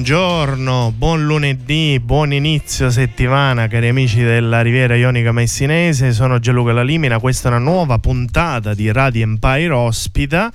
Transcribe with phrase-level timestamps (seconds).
[0.00, 7.18] Buongiorno, buon lunedì, buon inizio settimana cari amici della Riviera Ionica Messinese, sono Gianluca Lalimina,
[7.18, 10.50] questa è una nuova puntata di Radio Empire Ospita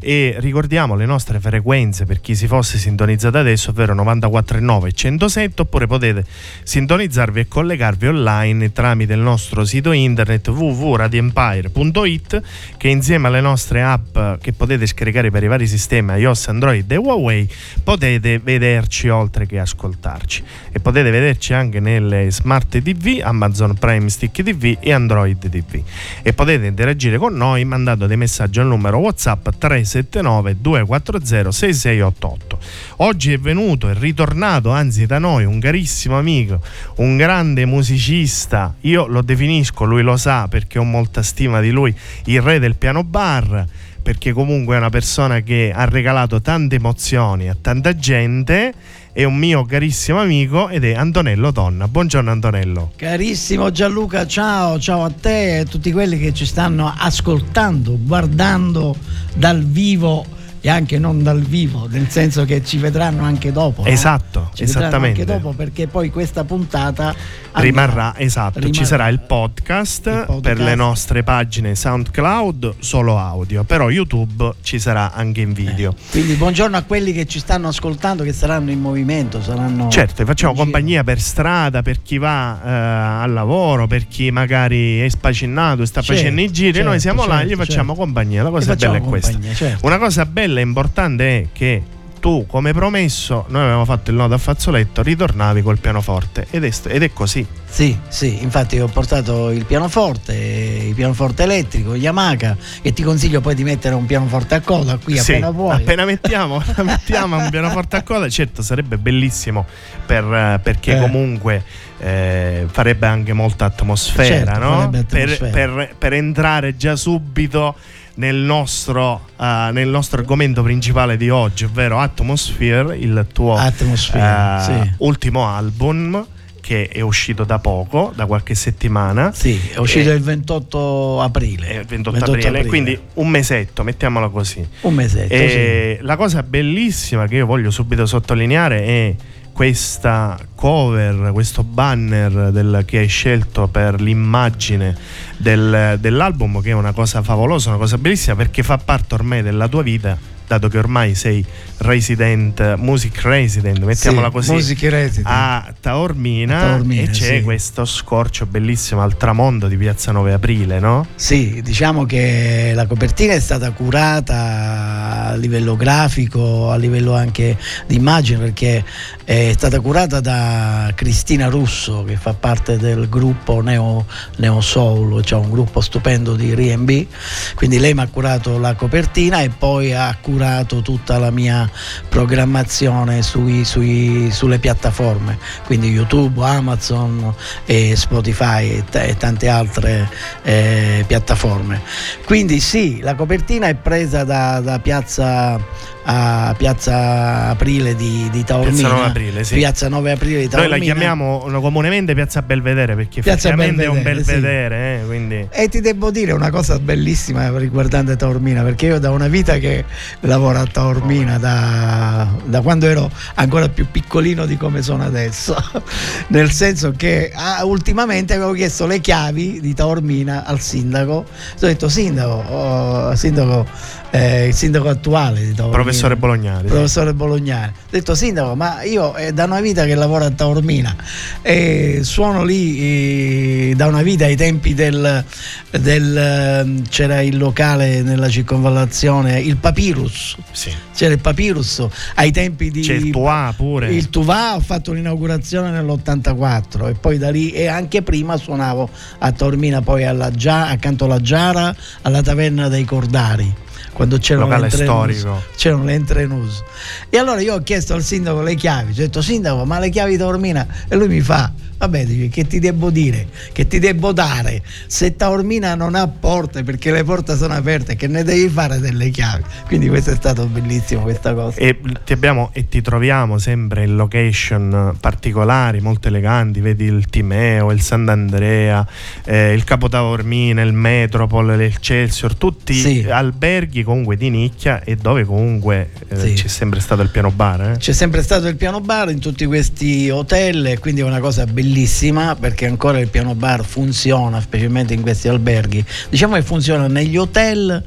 [0.00, 5.62] e ricordiamo le nostre frequenze per chi si fosse sintonizzato adesso, ovvero 94.9 e 107
[5.62, 6.24] oppure potete
[6.62, 12.42] sintonizzarvi e collegarvi online tramite il nostro sito internet www.radioempire.it
[12.76, 16.96] che insieme alle nostre app che potete scaricare per i vari sistemi iOS, Android e
[16.96, 17.48] Huawei
[17.82, 20.42] potete vederci oltre che ascoltarci.
[20.72, 25.82] E potete vederci anche nelle smart TV, Amazon Prime Stick TV e Android TV
[26.22, 29.48] e potete interagire con noi mandando dei messaggi al numero WhatsApp
[29.90, 32.58] 379 240 6688.
[32.98, 36.60] Oggi è venuto, è ritornato anzi da noi un carissimo amico,
[36.96, 41.94] un grande musicista, io lo definisco, lui lo sa perché ho molta stima di lui,
[42.26, 43.66] il re del piano bar
[44.02, 48.72] perché comunque è una persona che ha regalato tante emozioni a tanta gente,
[49.12, 51.88] è un mio carissimo amico ed è Antonello Tonna.
[51.88, 52.92] Buongiorno Antonello.
[52.96, 58.96] Carissimo Gianluca, ciao, ciao a te e a tutti quelli che ci stanno ascoltando, guardando
[59.34, 60.24] dal vivo
[60.62, 63.82] e anche non dal vivo, nel senso che ci vedranno anche dopo.
[63.82, 63.88] no?
[63.88, 65.20] Esatto, Ci vedranno esattamente.
[65.22, 67.14] anche dopo perché poi questa puntata
[67.52, 68.84] andrà- Rimarrà, esatto, ci rimarrà.
[68.84, 70.40] sarà il podcast, Il podcast.
[70.42, 75.94] per le nostre pagine SoundCloud, solo audio, però YouTube ci sarà anche in video.
[76.10, 80.54] Quindi buongiorno a quelli che ci stanno ascoltando, che saranno in movimento, saranno Certo, facciamo
[80.54, 85.86] compagnia per strada, per chi va eh, al lavoro, per chi magari è spacinato e
[85.86, 88.00] sta Certo, facendo i giri, certo, noi siamo là e gli certo, facciamo certo.
[88.00, 88.42] compagnia.
[88.42, 89.38] La cosa bella è questa.
[89.54, 89.86] certo.
[89.86, 91.82] Una cosa bella e importante è che
[92.20, 96.70] tu, come promesso, noi avevamo fatto il nodo a fazzoletto, ritornavi col pianoforte ed è,
[96.88, 97.46] ed è così.
[97.66, 103.54] Sì, sì, infatti ho portato il pianoforte, il pianoforte elettrico, Yamaha, e ti consiglio poi
[103.54, 105.76] di mettere un pianoforte a coda qui Sì, appena vuoi.
[105.76, 109.64] appena mettiamo, mettiamo un pianoforte a coda, certo sarebbe bellissimo
[110.04, 111.00] per, perché Eh.
[111.00, 111.64] comunque
[112.00, 114.74] eh, farebbe anche molta atmosfera, Certo, no?
[114.76, 115.50] farebbe Per, atmosfera.
[115.52, 117.76] per- per entrare già subito
[118.20, 124.84] nel nostro, eh, nel nostro argomento principale di oggi, ovvero Atmosphere, il tuo Atmosphere, eh,
[124.84, 124.90] sì.
[124.98, 126.26] ultimo album
[126.60, 129.32] che è uscito da poco, da qualche settimana.
[129.32, 131.80] Sì, è uscito il 28 aprile.
[131.80, 134.64] eh, 28, aprile, quindi un mesetto, mettiamola così.
[134.82, 135.32] un mesetto.
[135.32, 139.14] E la cosa bellissima che io voglio subito sottolineare è
[139.52, 144.96] questa cover, questo banner del- che hai scelto per l'immagine
[145.36, 149.68] del- dell'album, che è una cosa favolosa, una cosa bellissima perché fa parte ormai della
[149.68, 150.16] tua vita,
[150.50, 151.44] dato che ormai sei
[151.78, 155.26] resident, music resident, mettiamola Sì, così, Music Resident.
[155.28, 157.42] a Taormina, A Taormina, e c'è sì.
[157.42, 161.06] questo scorcio bellissimo al tramonto di Piazza 9 Aprile, no?
[161.14, 167.56] Sì, diciamo che la copertina è stata curata a livello grafico, a livello anche
[167.86, 168.84] di immagine, perché
[169.22, 174.04] è stata curata da Cristina Russo, che fa parte del gruppo Neo,
[174.38, 177.06] Neo Soul, cioè un gruppo stupendo di R&B.
[177.54, 181.70] Quindi lei mi ha curato la copertina e poi ha curato curato tutta la mia
[182.08, 187.34] programmazione sui, sui, sulle piattaforme, quindi YouTube, Amazon
[187.66, 190.08] e Spotify e, t- e tante altre
[190.42, 191.82] eh, piattaforme.
[192.24, 195.58] Quindi sì, la copertina è presa da, da piazza
[196.04, 198.88] a Piazza Aprile di, di Taormina.
[198.88, 199.54] Piazza 9 Aprile, sì.
[199.54, 200.76] Piazza 9 Aprile di Taormina.
[200.76, 205.48] Noi la chiamiamo comunemente Piazza Belvedere perché Piazza effettivamente è un Belvedere, belvedere.
[205.50, 205.58] sì.
[205.58, 205.64] Eh.
[205.64, 209.84] E ti devo dire una cosa bellissima riguardante Taormina, perché io da una vita che
[210.30, 215.56] lavoro a Taormina, da, da quando ero ancora più piccolino di come sono adesso,
[216.28, 221.26] nel senso che ah, ultimamente avevo chiesto le chiavi di Taormina al sindaco, ho
[221.58, 223.66] detto sindaco, oh, sindaco
[224.10, 225.52] eh, il sindaco attuale.
[225.54, 226.66] Professore Bolognari.
[226.66, 227.72] Professore Bolognari.
[227.74, 230.94] Ho detto sindaco, ma io è da una vita che lavoro a Taormina
[231.42, 235.24] e suono lì eh, da una vita ai tempi del,
[235.70, 240.36] del, c'era il locale nella circonvallazione, il Papyrus.
[240.52, 240.72] Sì.
[240.94, 241.86] C'era il Papyrus
[242.16, 243.92] ai tempi di C'è il Tuvà pure.
[243.92, 249.32] Il Tuvà ho fatto l'inaugurazione nell'84 e poi da lì e anche prima suonavo a
[249.32, 255.42] Taormina poi alla, accanto alla Giara alla taverna dei Cordari quando c'erano le storico.
[255.56, 256.62] c'erano le entrenus
[257.10, 260.12] e allora io ho chiesto al sindaco le chiavi ho detto sindaco ma le chiavi
[260.12, 264.12] di Taormina e lui mi fa vabbè dice, che ti devo dire che ti devo
[264.12, 268.78] dare se Taormina non ha porte perché le porte sono aperte che ne devi fare
[268.80, 273.38] delle chiavi quindi questo è stato bellissimo questa cosa e ti, abbiamo, e ti troviamo
[273.38, 278.86] sempre in location particolari molto eleganti vedi il Timeo il Sant'Andrea
[279.24, 283.06] eh, il Capo Taormina il Metropol l'Excelsior tutti Sì.
[283.08, 286.32] alberghi comunque di nicchia e dove comunque eh, Sì.
[286.34, 287.76] c'è sempre stato il piano bar eh?
[287.76, 292.36] C'è sempre stato il piano bar in tutti questi hotel, quindi è una cosa bellissima
[292.36, 295.84] perché ancora il piano bar funziona, specialmente in questi alberghi.
[296.08, 297.82] Diciamo che funziona negli hotel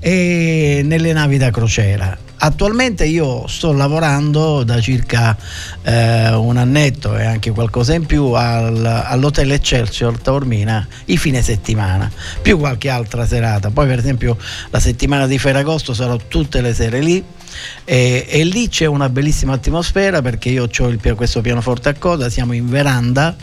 [0.00, 2.16] e nelle navi da crociera.
[2.40, 5.36] Attualmente io sto lavorando da circa
[5.82, 12.08] eh, un annetto e anche qualcosa in più al- all'hotel Excelsior Taormina i fine settimana,
[12.40, 13.70] più qualche altra serata.
[13.70, 14.36] Poi per esempio
[14.70, 17.24] la settimana di Ferragosto sarò tutte le sere lì
[17.90, 22.28] e, e lì c'è una bellissima atmosfera perché io ho il, questo pianoforte a coda,
[22.28, 23.34] siamo in veranda,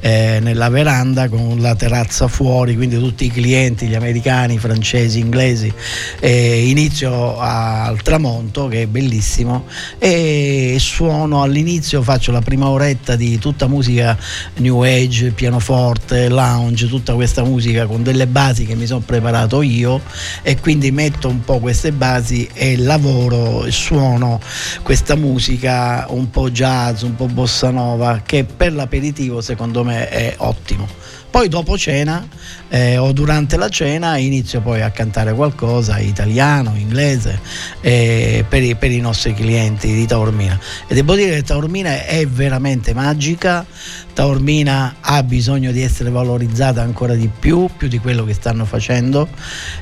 [0.00, 5.20] eh, nella veranda con la terrazza fuori, quindi tutti i clienti, gli americani, i francesi,
[5.20, 5.72] inglesi,
[6.18, 9.66] eh, inizio al tramonto che è bellissimo
[10.00, 14.18] e suono all'inizio, faccio la prima oretta di tutta musica
[14.56, 20.00] new age, pianoforte, lounge, tutta questa musica con delle basi che mi sono preparato io
[20.42, 24.40] e quindi metto un po' queste basi e lavoro e suono
[24.82, 30.34] questa musica un po' jazz, un po' bossa nova che per l'aperitivo secondo me è
[30.38, 30.88] ottimo.
[31.34, 32.24] Poi dopo cena
[32.68, 37.40] eh, o durante la cena inizio poi a cantare qualcosa italiano, inglese
[37.80, 40.56] eh, per, i, per i nostri clienti di Taormina.
[40.86, 43.66] E devo dire che Taormina è veramente magica,
[44.12, 49.26] Taormina ha bisogno di essere valorizzata ancora di più, più di quello che stanno facendo.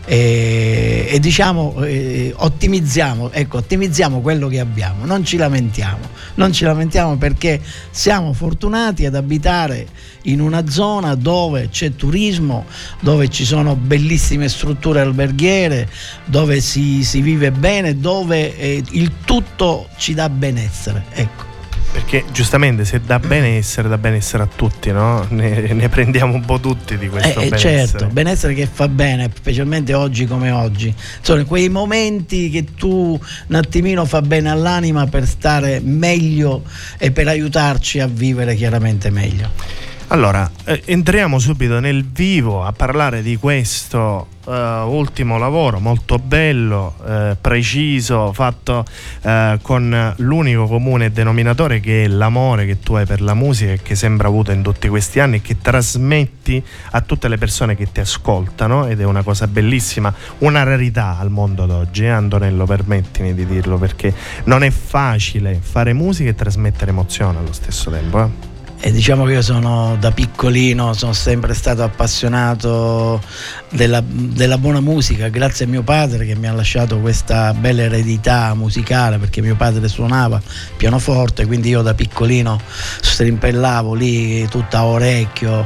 [0.07, 6.65] E, e diciamo eh, ottimizziamo, ecco, ottimizziamo quello che abbiamo, non ci lamentiamo, non ci
[6.65, 7.61] lamentiamo perché
[7.91, 9.87] siamo fortunati ad abitare
[10.23, 12.67] in una zona dove c'è turismo,
[13.01, 15.89] dove ci sono bellissime strutture alberghiere,
[16.25, 21.05] dove si, si vive bene, dove eh, il tutto ci dà benessere.
[21.13, 21.51] Ecco.
[21.93, 25.27] perché giustamente se dà benessere dà benessere a tutti no?
[25.29, 28.89] ne, ne prendiamo un po' tutti di questo Eh, eh, benessere certo, benessere che fa
[28.89, 30.95] bene, specialmente oggi come oggi.
[31.21, 36.63] Sono quei momenti che tu un attimino fa bene all'anima per stare meglio
[36.99, 39.92] e per aiutarci a vivere chiaramente meglio.
[40.13, 46.97] Allora, eh, entriamo subito nel vivo a parlare di questo eh, ultimo lavoro molto bello,
[47.09, 48.85] eh, preciso, fatto
[49.23, 53.81] eh, con l'unico comune denominatore che è l'amore che tu hai per la musica e
[53.81, 57.91] che sembra avuto in tutti questi anni e che trasmetti a tutte le persone che
[57.91, 63.33] ti ascoltano ed è una cosa bellissima, una rarità al mondo d'oggi, eh, Antonello, permettimi
[63.33, 64.15] di dirlo perché
[64.45, 68.52] non è facile fare musica e trasmettere emozione allo stesso tempo.
[68.85, 73.23] E diciamo che io sono da piccolino, sono sempre stato appassionato
[73.71, 78.53] della, della buona musica, grazie a mio padre che mi ha lasciato questa bella eredità
[78.55, 80.43] musicale, perché mio padre suonava
[80.77, 82.61] pianoforte, quindi io da piccolino
[83.01, 85.65] strimpellavo lì tutta orecchio,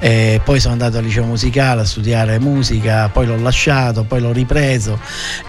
[0.00, 4.32] e poi sono andato al liceo musicale a studiare musica, poi l'ho lasciato, poi l'ho
[4.32, 4.98] ripreso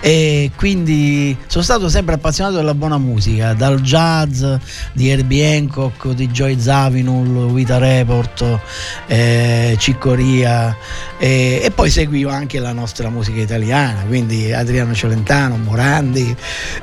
[0.02, 4.46] e quindi sono stato sempre appassionato della buona musica, dal jazz
[4.94, 8.60] di Herbie Hancock, di Joy Zavino, Vinul, Vita Report,
[9.08, 10.76] eh, Ciccoria
[11.18, 16.36] eh, e poi seguivo anche la nostra musica italiana, quindi Adriano Celentano, Morandi,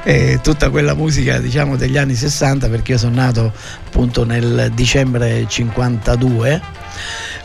[0.02, 3.52] eh, tutta quella musica diciamo degli anni 60 perché io sono nato
[3.86, 6.62] appunto nel dicembre 52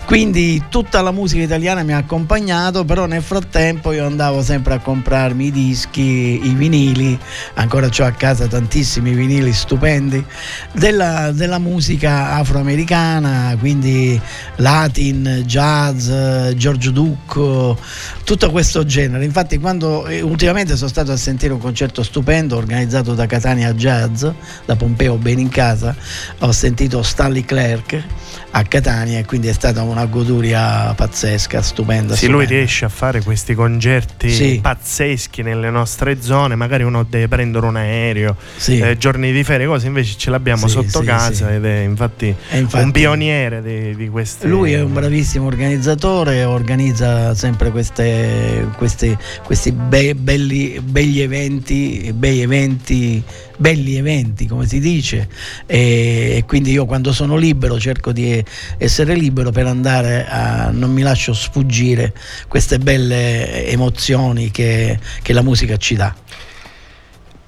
[0.10, 4.80] quindi tutta la musica italiana mi ha accompagnato, però nel frattempo io andavo sempre a
[4.80, 7.16] comprarmi i dischi, i vinili,
[7.54, 10.26] ancora ho a casa tantissimi vinili stupendi,
[10.72, 14.20] della, della musica afroamericana, quindi
[14.56, 16.10] latin, jazz,
[16.56, 17.78] Giorgio Ducco,
[18.24, 19.26] tutto questo genere.
[19.26, 24.26] Infatti quando eh, ultimamente sono stato a sentire un concerto stupendo organizzato da Catania Jazz,
[24.66, 25.96] da Pompeo Bene in Casa,
[26.40, 28.04] ho sentito Stanley Clark
[28.52, 32.14] a Catania e quindi è stata una goduria pazzesca, stupenda.
[32.14, 32.36] Sì, stupenda.
[32.38, 34.60] lui riesce a fare questi concerti sì.
[34.62, 38.80] pazzeschi nelle nostre zone, magari uno deve prendere un aereo, sì.
[38.80, 42.58] eh, giorni di ferie, cose invece ce l'abbiamo sì, sotto casa ed è infatti, è
[42.58, 44.48] infatti, un pioniere di, di queste...
[44.48, 53.24] Lui è un bravissimo organizzatore, organizza sempre queste, questi, questi be- belli, eventi, bei eventi
[53.60, 55.28] belli eventi, come si dice,
[55.66, 58.42] e quindi io quando sono libero cerco di
[58.78, 62.14] essere libero per andare a, non mi lascio sfuggire
[62.48, 66.16] queste belle emozioni che, che la musica ci dà.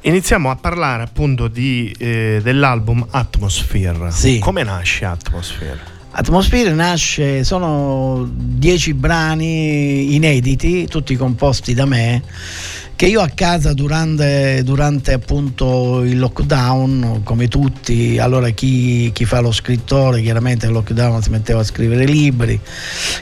[0.01, 4.11] Iniziamo a parlare appunto di, eh, dell'album Atmosphere.
[4.11, 4.39] Sì.
[4.39, 5.79] Come nasce Atmosphere?
[6.13, 12.21] Atmosphere nasce, sono dieci brani inediti, tutti composti da me
[13.01, 19.39] che io a casa durante, durante, appunto il lockdown, come tutti, allora chi, chi, fa
[19.39, 22.59] lo scrittore chiaramente il lockdown si metteva a scrivere libri,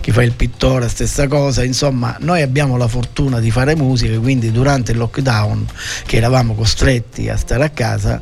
[0.01, 4.51] chi fa il pittore stessa cosa, insomma noi abbiamo la fortuna di fare musica, quindi
[4.51, 5.65] durante il lockdown
[6.05, 8.21] che eravamo costretti a stare a casa,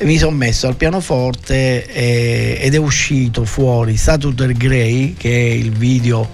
[0.00, 5.70] mi sono messo al pianoforte e, ed è uscito fuori Saturday Grey che è il
[5.70, 6.28] video,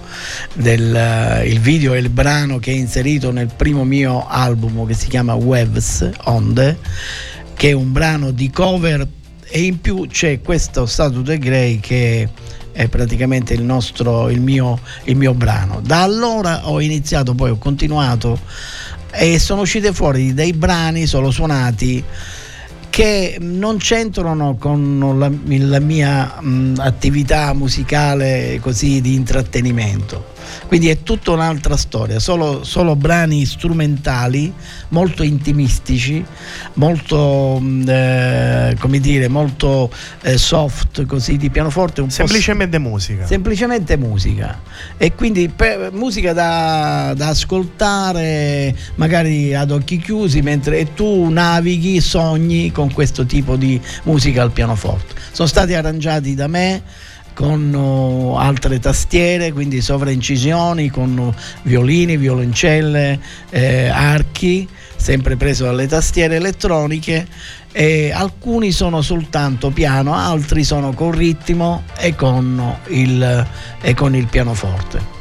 [0.54, 4.94] del, il video e il brano che è inserito nel primo mio album album che
[4.94, 6.78] si chiama Waves Onde,
[7.54, 9.06] che è un brano di cover
[9.46, 12.28] e in più c'è questo Saturday Grey che
[12.72, 15.80] è praticamente il, nostro, il, mio, il mio brano.
[15.80, 18.38] Da allora ho iniziato, poi ho continuato
[19.10, 22.02] e sono uscite fuori dei brani solo suonati
[22.90, 25.30] che non c'entrano con la,
[25.66, 30.33] la mia mh, attività musicale così di intrattenimento
[30.66, 34.52] quindi è tutta un'altra storia, solo, solo brani strumentali,
[34.88, 36.24] molto intimistici,
[36.74, 39.90] molto, mm, eh, come dire, molto
[40.22, 42.00] eh, soft, così di pianoforte.
[42.00, 43.26] Un semplicemente po musica.
[43.26, 44.60] Semplicemente musica.
[44.96, 52.70] E quindi per, musica da, da, ascoltare magari ad occhi chiusi mentre tu navighi, sogni
[52.72, 55.14] con questo tipo di musica al pianoforte.
[55.32, 56.82] Sono stati arrangiati da me
[57.34, 63.18] con uh, altre tastiere, quindi sovraincisioni con uh, violini, violoncelle,
[63.50, 67.26] eh, archi, sempre preso dalle tastiere elettroniche.
[67.72, 73.46] E alcuni sono soltanto piano, altri sono con ritmo e con il,
[73.80, 75.12] e con il pianoforte.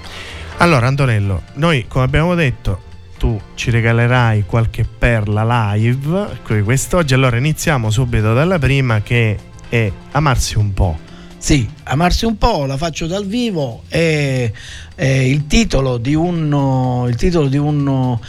[0.58, 7.90] Allora Antonello, noi come abbiamo detto tu ci regalerai qualche perla live quest'oggi, allora iniziamo
[7.90, 9.38] subito dalla prima che
[9.70, 11.13] è Amarsi un po'.
[11.44, 14.50] Sì, amarsi un po', la faccio dal vivo, è,
[14.96, 18.22] è il titolo di uno, titolo di uno,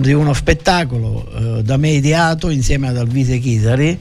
[0.00, 3.96] di uno spettacolo eh, da me ideato insieme ad Alvise Chisari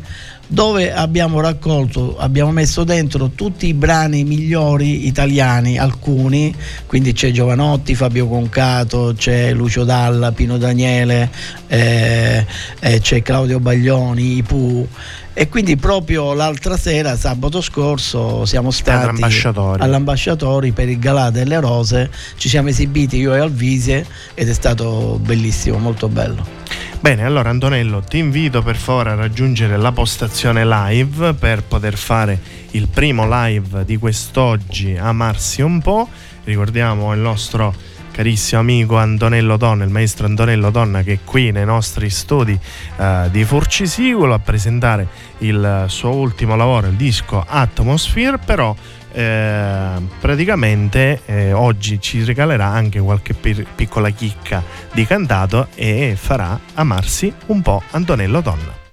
[0.48, 6.54] dove abbiamo raccolto, abbiamo messo dentro tutti i brani migliori italiani, alcuni,
[6.88, 11.30] quindi c'è Giovanotti, Fabio Concato, c'è Lucio Dalla, Pino Daniele,
[11.68, 12.46] eh,
[12.80, 14.88] eh, c'è Claudio Baglioni, Ipu
[15.38, 19.82] e quindi proprio l'altra sera, sabato scorso, siamo stati all'ambasciatori.
[19.84, 25.20] all'ambasciatori per il Galà delle Rose, ci siamo esibiti io e Alvise ed è stato
[25.22, 26.64] bellissimo, molto bello.
[27.02, 32.40] Bene, allora Antonello, ti invito per favore a raggiungere la postazione live per poter fare
[32.72, 36.08] il primo live di quest'oggi, amarsi un po'.
[36.46, 37.76] Ricordiamo il nostro
[38.16, 42.58] carissimo amico Antonello Donna, il maestro Antonello Donna che è qui nei nostri studi
[42.96, 45.06] uh, di Forcisicolo a presentare
[45.40, 48.74] il suo ultimo lavoro, il disco Atmosphere, però
[49.12, 56.58] eh, praticamente eh, oggi ci regalerà anche qualche pir- piccola chicca di cantato e farà
[56.76, 58.85] amarsi un po' Antonello Donna.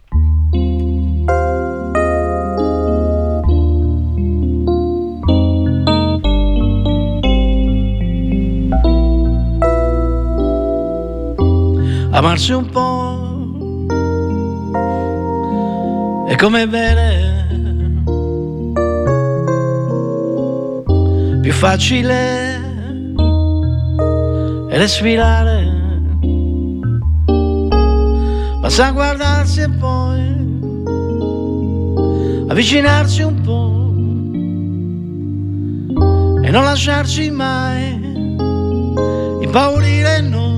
[12.12, 13.10] Amarsi un po'
[16.28, 17.32] è come bere
[21.62, 22.60] facile
[24.68, 25.70] è respirare,
[28.58, 30.20] basta guardarsi e poi
[32.48, 33.92] avvicinarsi un po'
[36.44, 37.92] e non lasciarci mai
[39.42, 40.51] impaurire no.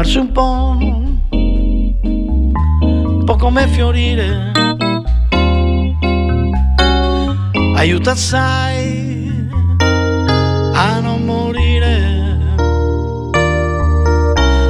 [0.00, 0.78] Amarsi un po',
[2.80, 4.50] un po' come fiorire.
[7.76, 9.46] Aiuta assai
[10.72, 12.38] a non morire.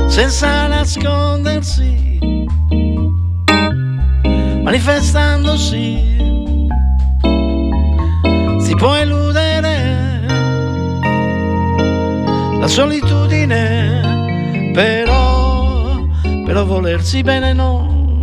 [0.08, 2.18] Senza nascondersi,
[4.64, 6.18] manifestandosi,
[8.58, 10.26] si può eludere
[12.58, 14.09] la solitudine,
[14.80, 15.99] però,
[16.46, 18.18] però volersi bene no,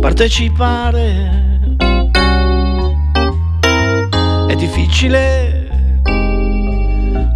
[0.00, 1.38] partecipare
[4.58, 6.00] difficile,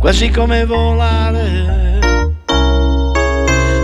[0.01, 1.99] quasi come volare.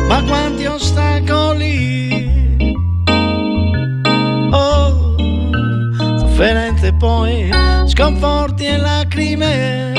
[0.09, 2.11] Ma quanti ostacoli,
[4.51, 5.15] oh,
[6.19, 7.51] sofferenze poi,
[7.87, 9.98] sconforti e lacrime,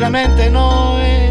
[0.00, 1.28] veramente noi.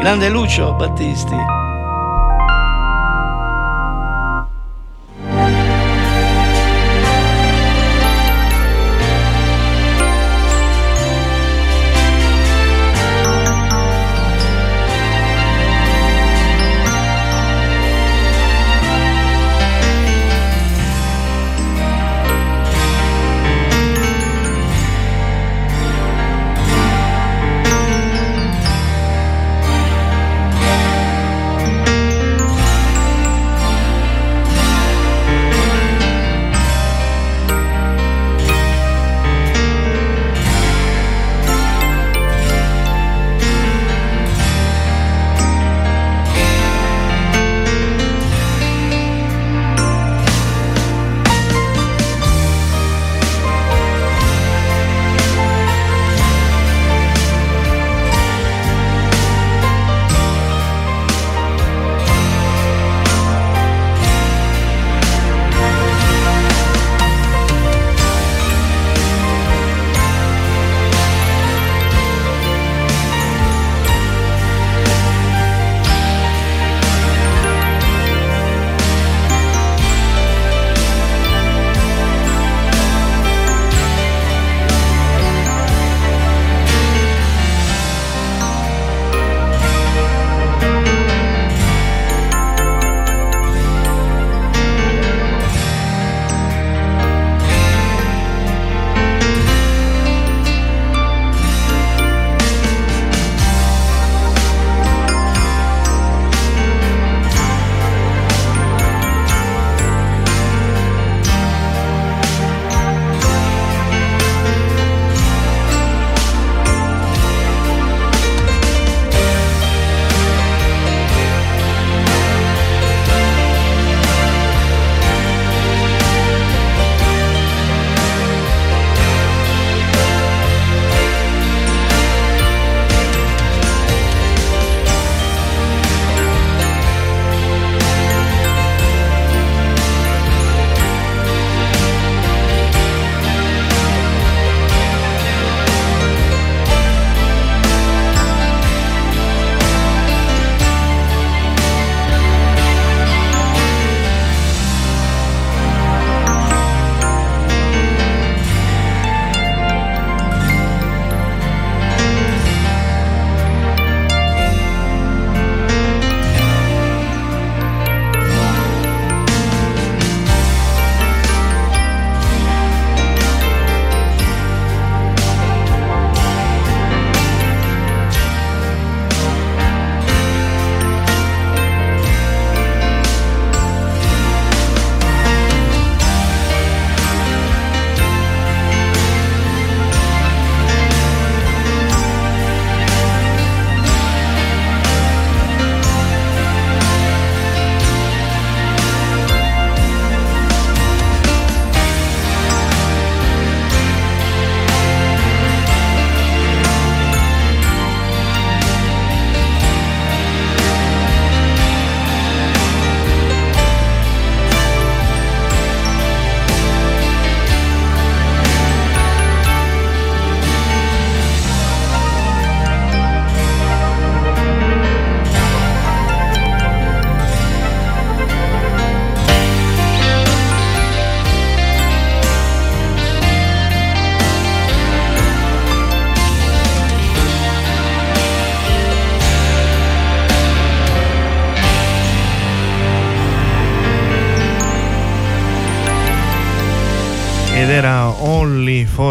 [0.00, 1.57] Grande Lucio Battisti.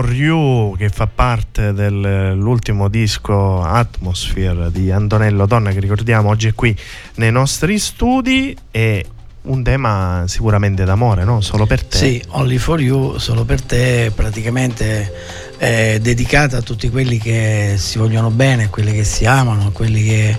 [0.02, 6.54] For You che fa parte dell'ultimo disco Atmosphere di Antonello Donna che ricordiamo oggi è
[6.54, 6.76] qui
[7.16, 9.06] nei nostri studi e
[9.48, 11.42] un tema sicuramente d'amore, no?
[11.42, 11.98] Solo per te.
[11.98, 15.12] Sì, Only for You, solo per te, praticamente
[15.58, 20.38] è dedicata a tutti quelli che si vogliono bene, quelli che si amano, quelli che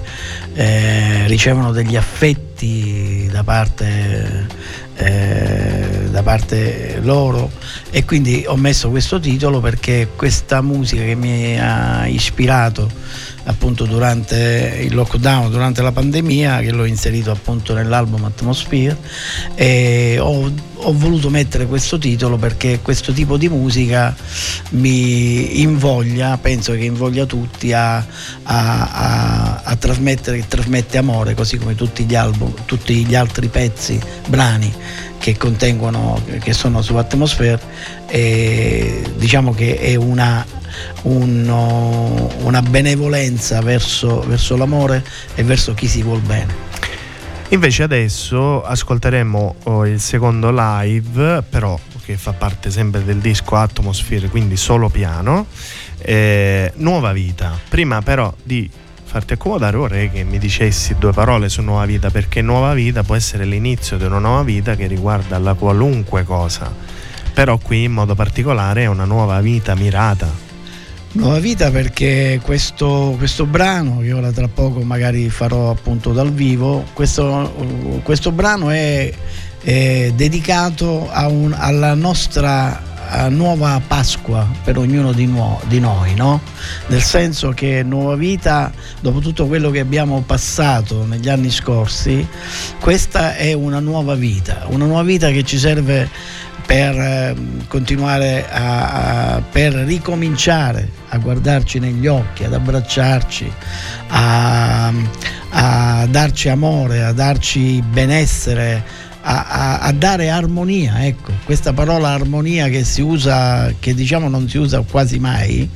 [0.54, 4.46] eh, ricevono degli affetti da parte,
[4.98, 7.50] eh, da parte loro.
[7.90, 12.90] E quindi ho messo questo titolo perché questa musica che mi ha ispirato
[13.44, 18.96] appunto durante il lockdown, durante la pandemia, che l'ho inserito appunto nell'album Atmosphere
[19.54, 24.14] e ho, ho voluto mettere questo titolo perché questo tipo di musica
[24.70, 28.04] mi invoglia, penso che invoglia tutti a, a,
[28.42, 34.72] a, a trasmettere, trasmette amore, così come tutti gli album, tutti gli altri pezzi, brani
[35.18, 37.60] che contengono, che sono su Atmosphere,
[38.06, 40.46] e diciamo che è una
[41.02, 46.67] uno, una benevolenza verso, verso l'amore e verso chi si vuol bene.
[47.50, 54.28] Invece adesso ascolteremo oh, il secondo live, però che fa parte sempre del disco Atmosphere,
[54.28, 55.46] quindi solo piano,
[55.98, 57.58] eh, Nuova Vita.
[57.68, 58.68] Prima però di
[59.04, 63.14] farti accomodare vorrei che mi dicessi due parole su Nuova Vita, perché Nuova Vita può
[63.14, 66.70] essere l'inizio di una nuova vita che riguarda la qualunque cosa,
[67.32, 70.47] però qui in modo particolare è una nuova vita mirata
[71.12, 76.84] Nuova vita perché questo, questo, brano, che ora tra poco magari farò appunto dal vivo,
[76.92, 79.10] questo, questo brano è,
[79.62, 82.88] è dedicato un, alla nostra
[83.30, 86.42] nuova Pasqua per ognuno di, nuo- di noi, no?
[86.88, 92.26] nel senso che Nuova Vita, dopo tutto quello che abbiamo passato negli anni scorsi,
[92.78, 96.08] questa è una nuova vita, una nuova vita che ci serve
[96.68, 103.50] per ehm, continuare a, a, per ricominciare a guardarci negli occhi, ad abbracciarci,
[104.08, 104.92] a,
[105.48, 108.84] a darci amore, a darci benessere,
[109.22, 114.58] a, a, dare armonia, ecco, questa parola armonia che si usa, che diciamo non si
[114.58, 115.66] usa quasi mai,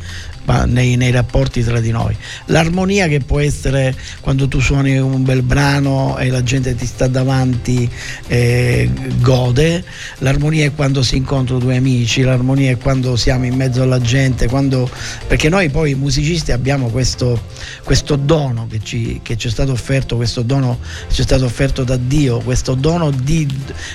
[0.67, 2.17] nei, nei, rapporti tra di noi.
[2.47, 7.07] L'armonia che può essere quando tu suoni un bel brano e la gente ti sta
[7.07, 7.89] davanti
[8.27, 9.85] e gode,
[10.19, 14.49] l'armonia è quando si incontrano due amici, l'armonia è quando siamo in mezzo alla gente,
[14.49, 14.89] quando,
[15.27, 17.41] perché noi poi musicisti abbiamo questo,
[17.85, 20.79] questo dono che ci, che ci, è stato offerto, questo dono
[21.09, 23.47] ci è stato offerto da Dio, questo dono di,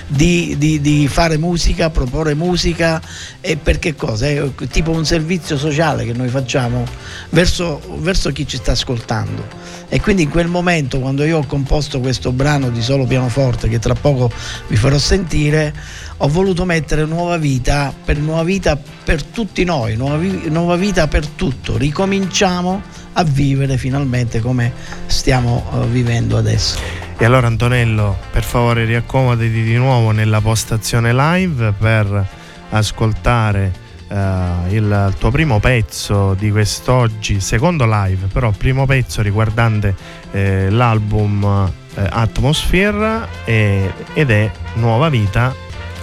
[0.06, 3.00] di, di, di fare musica, proporre musica
[3.40, 4.26] e per che cosa?
[4.26, 6.84] È tipo un servizio sociale che noi facciamo facciamo
[7.30, 9.46] verso, verso chi ci sta ascoltando.
[9.88, 13.78] E quindi in quel momento, quando io ho composto questo brano di solo pianoforte, che
[13.78, 14.30] tra poco
[14.68, 15.74] vi farò sentire,
[16.18, 21.26] ho voluto mettere nuova vita per nuova vita per tutti noi, nuova, nuova vita per
[21.26, 21.76] tutto.
[21.76, 22.82] Ricominciamo
[23.14, 24.72] a vivere finalmente come
[25.06, 26.78] stiamo uh, vivendo adesso.
[27.16, 32.26] E allora Antonello, per favore riaccomodati di nuovo nella postazione live per
[32.70, 39.94] ascoltare Uh, il tuo primo pezzo di quest'oggi, secondo live, però primo pezzo riguardante
[40.30, 45.54] eh, l'album eh, Atmosphere eh, ed è Nuova Vita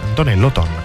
[0.03, 0.84] Antonello Tonna.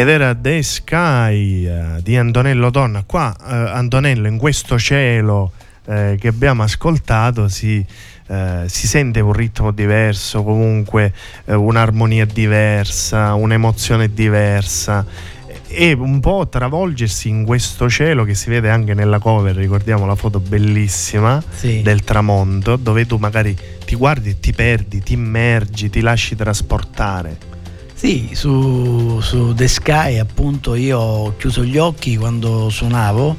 [0.00, 3.02] Ed era The Sky uh, di Antonello Donna.
[3.04, 5.52] Qua uh, Antonello in questo cielo
[5.84, 7.84] uh, che abbiamo ascoltato si,
[8.66, 11.12] si, sente un ritmo diverso, comunque
[11.46, 15.04] un'armonia diversa, un'emozione diversa
[15.66, 20.14] e un po' travolgersi in questo cielo che si vede anche nella cover, ricordiamo la
[20.14, 21.82] foto bellissima sì.
[21.82, 27.49] del tramonto, dove tu magari ti guardi e ti perdi, ti immergi, ti lasci trasportare.
[28.00, 33.36] Sì, su, su The Sky appunto io ho chiuso gli occhi quando suonavo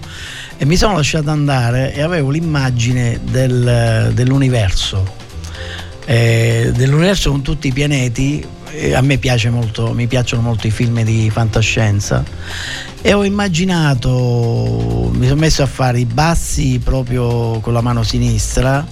[0.56, 5.16] e mi sono lasciato andare e avevo l'immagine del, dell'universo,
[6.06, 8.46] eh, dell'universo con tutti i pianeti.
[8.74, 12.24] Eh, a me piace molto, mi piacciono molto i film di fantascienza
[13.02, 18.86] e ho immaginato, mi sono messo a fare i bassi proprio con la mano sinistra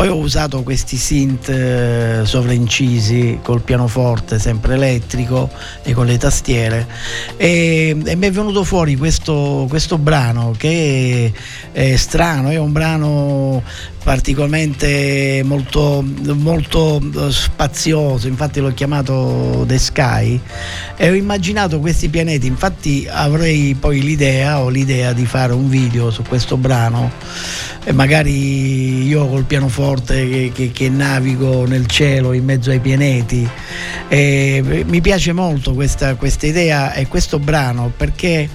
[0.00, 5.50] poi ho usato questi synth eh, sovraincisi col pianoforte sempre elettrico
[5.82, 6.86] e con le tastiere.
[7.36, 11.30] E, e mi è venuto fuori questo, questo brano che
[11.70, 13.62] è, è strano, è un brano
[14.02, 20.40] particolarmente molto, molto spazioso, infatti l'ho chiamato The Sky
[20.96, 26.10] e ho immaginato questi pianeti, infatti avrei poi l'idea, ho l'idea di fare un video
[26.10, 27.10] su questo brano
[27.84, 33.48] e magari io col pianoforte che, che, che navigo nel cielo in mezzo ai pianeti.
[34.08, 38.48] E mi piace molto questa, questa idea e questo brano perché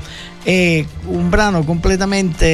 [0.46, 2.46] è un brano completamente,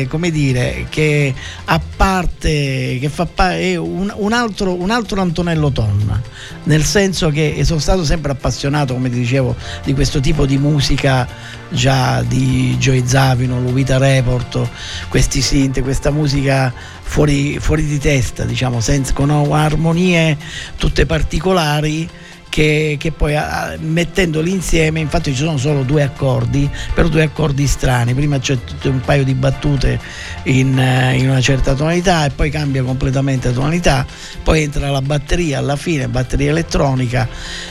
[0.00, 1.32] eh, come dire, che
[1.64, 6.20] a parte, che fa parte, è un, un, altro, un altro Antonello Tonna,
[6.64, 11.26] nel senso che sono stato sempre appassionato, come ti dicevo, di questo tipo di musica
[11.70, 14.68] già di Joy Zavino, Luvita Report,
[15.08, 20.36] questi synth, questa musica fuori, fuori di testa, diciamo, senza, con armonie
[20.76, 22.06] tutte particolari
[22.50, 27.66] che, che poi a, mettendoli insieme, infatti ci sono solo due accordi, però due accordi
[27.66, 29.98] strani, prima c'è un paio di battute
[30.44, 34.04] in, eh, in, una certa tonalità e poi cambia completamente tonalità,
[34.42, 37.28] poi entra la batteria alla fine, batteria elettronica.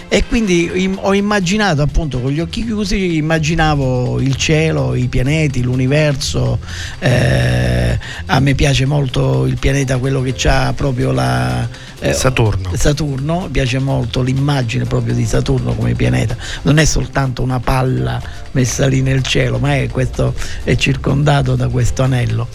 [0.07, 6.57] E quindi ho immaginato appunto con gli occhi chiusi, immaginavo il cielo, i pianeti, l'universo,
[6.99, 11.67] eh, a me piace molto il pianeta, quello che ha proprio la
[11.99, 12.71] eh, Saturno.
[12.75, 18.87] Saturno, piace molto l'immagine proprio di Saturno come pianeta, non è soltanto una palla messa
[18.87, 20.33] lì nel cielo, ma è, questo,
[20.63, 22.47] è circondato da questo anello.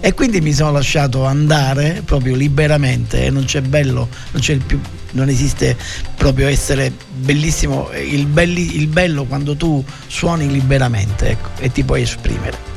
[0.00, 4.80] E quindi mi sono lasciato andare proprio liberamente e non c'è bello, non c'è più
[5.12, 5.76] non esiste
[6.16, 12.00] proprio essere bellissimo, il, belli, il bello quando tu suoni liberamente ecco, e ti puoi
[12.00, 12.71] esprimere.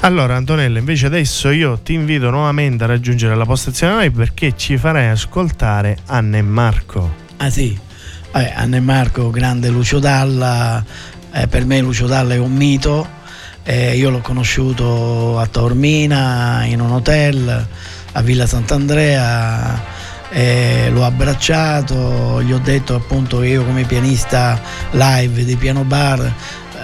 [0.00, 4.76] Allora Antonella, invece adesso io ti invito nuovamente a raggiungere la postazione live perché ci
[4.76, 7.26] farai ascoltare Anna e Marco.
[7.38, 7.76] Ah sì,
[8.30, 10.84] Vabbè, Anna e Marco, grande Lucio Dalla,
[11.32, 13.06] eh, per me Lucio Dalla è un mito,
[13.64, 17.66] eh, io l'ho conosciuto a Taormina in un hotel
[18.12, 19.82] a Villa Sant'Andrea,
[20.30, 24.60] eh, l'ho abbracciato, gli ho detto appunto che io come pianista
[24.92, 26.32] live di piano bar eh,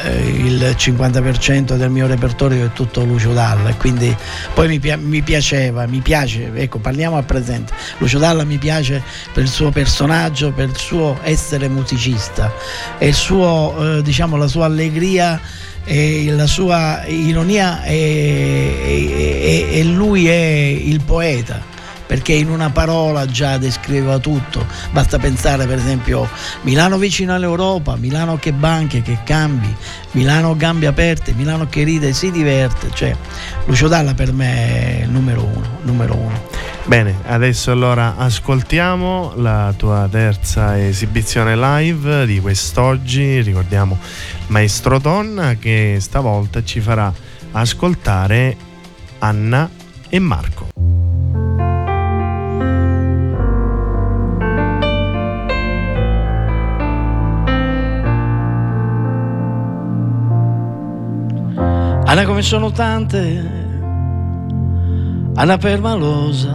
[0.03, 4.14] il 50% del mio repertorio è tutto Lucio Dalla e quindi
[4.53, 9.42] poi mi, mi, piaceva, mi piace, ecco parliamo al presente, Lucio Dalla mi piace per
[9.45, 12.53] il suo personaggio, per il suo essere musicista.
[12.99, 15.40] E suo, eh, diciamo, la sua allegria
[15.84, 21.74] e la sua ironia e lui è il poeta
[22.15, 24.65] perché in una parola già descriveva tutto.
[24.93, 26.29] Basta pensare per esempio
[26.62, 29.75] Milano vicino all'Europa, Milano che banche, che cambi,
[30.12, 32.91] Milano gambe aperte, Milano che ride e si diverte.
[32.95, 33.17] Cioè,
[33.67, 36.41] Lucio Dalla per me è il numero uno, numero uno.
[36.85, 43.41] Bene, adesso allora ascoltiamo la tua terza esibizione live di quest'oggi.
[43.41, 43.99] Ricordiamo
[44.49, 47.12] Maestro Tonna che stavolta ci farà
[47.51, 48.57] ascoltare
[49.19, 49.69] Anna
[50.09, 50.74] e Marco.
[62.15, 63.51] Anna come sono tante,
[65.35, 66.55] Anna permalosa,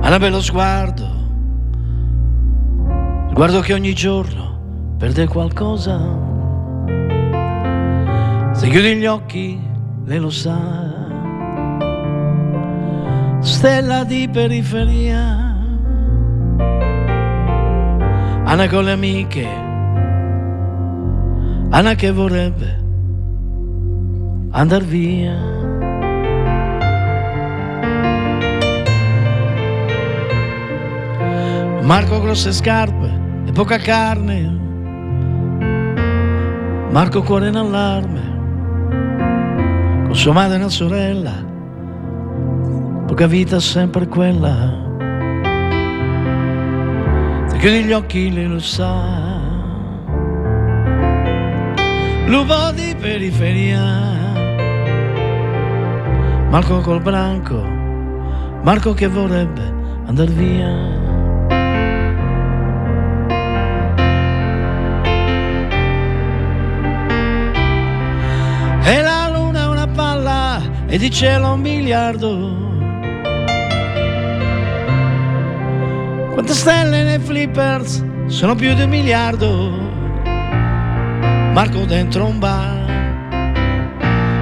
[0.00, 1.06] Anna bello sguardo,
[3.30, 6.00] sguardo che ogni giorno perde qualcosa.
[8.50, 9.56] Se chiudi gli occhi,
[10.06, 10.58] lei lo sa,
[13.38, 15.56] stella di periferia,
[18.42, 19.63] Anna con le amiche
[21.76, 22.82] Anna che vorrebbe
[24.52, 25.34] andar via.
[31.82, 34.56] Marco grosse scarpe, e poca carne.
[36.92, 38.22] Marco cuore in allarme,
[40.04, 41.44] con sua madre e una sorella,
[43.04, 44.80] poca vita sempre quella.
[47.46, 49.23] Se chiudi gli occhi lei lo sa.
[52.26, 53.82] Lupo di periferia,
[56.48, 57.62] Marco col branco,
[58.62, 59.60] Marco che vorrebbe
[60.06, 60.72] andar via.
[68.84, 72.62] E la luna è una palla e di cielo un miliardo.
[76.32, 78.02] Quante stelle nei flippers?
[78.26, 79.83] Sono più di un miliardo.
[81.54, 82.84] Marco dentro un bar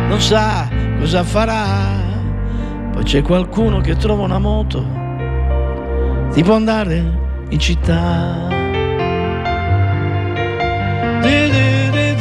[0.08, 0.66] non sa
[0.98, 2.00] cosa farà.
[2.90, 4.82] Poi c'è qualcuno che trova una moto,
[6.32, 8.48] ti può andare in città.
[11.20, 12.12] Du, du, du,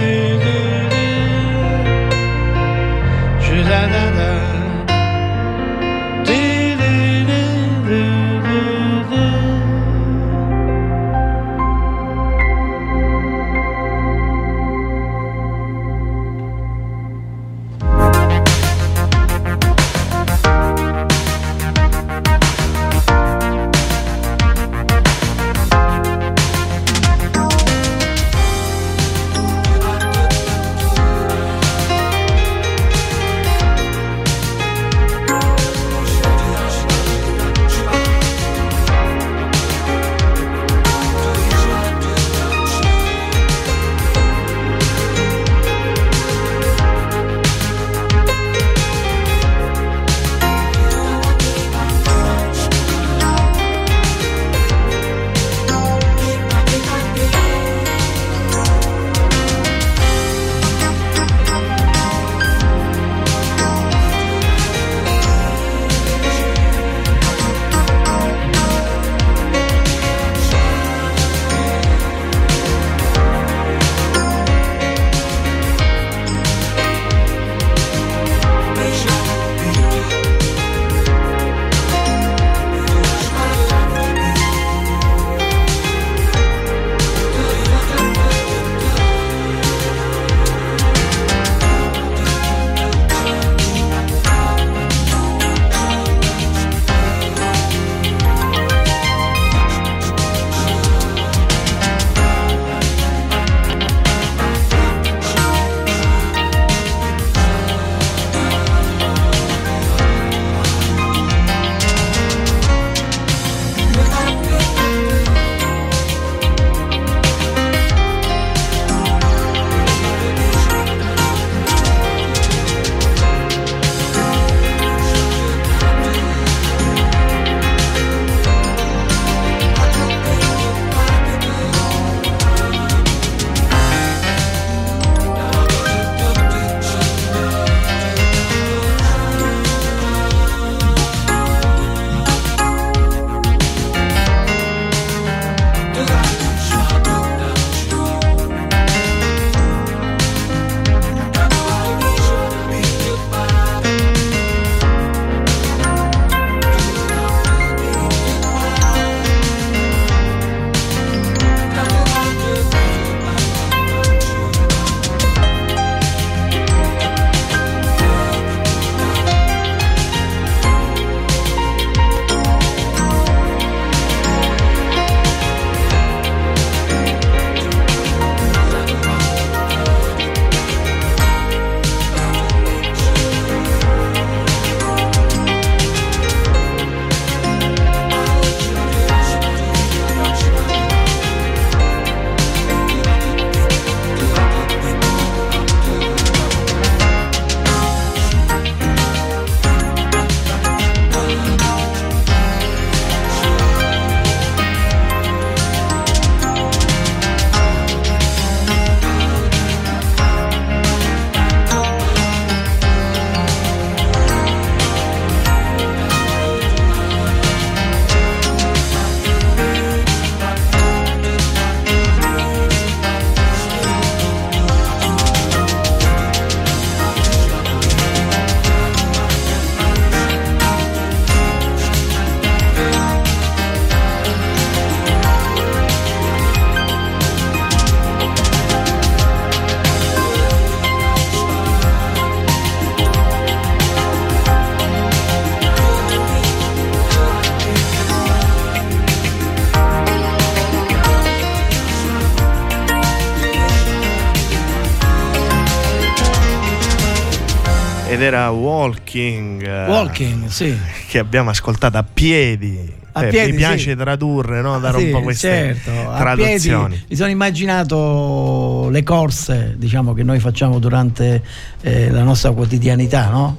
[258.21, 259.87] ed era Walking.
[259.87, 260.77] Walking, sì.
[261.07, 262.99] Che abbiamo ascoltato a piedi.
[263.13, 263.95] A Eh, piedi, mi piace sì.
[263.95, 264.79] tradurre, no?
[264.79, 266.13] dare Sì, un po' queste certo.
[266.15, 266.89] Traduzioni.
[266.89, 271.41] piedi mi sono immaginato le corse diciamo, che noi facciamo durante
[271.81, 273.57] eh, la nostra quotidianità, no?